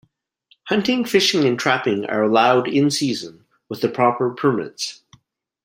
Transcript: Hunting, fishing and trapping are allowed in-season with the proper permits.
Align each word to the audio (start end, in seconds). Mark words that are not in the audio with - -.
Hunting, 0.63 1.05
fishing 1.05 1.45
and 1.45 1.59
trapping 1.59 2.05
are 2.07 2.23
allowed 2.23 2.67
in-season 2.67 3.45
with 3.69 3.81
the 3.81 3.87
proper 3.87 4.33
permits. 4.33 5.03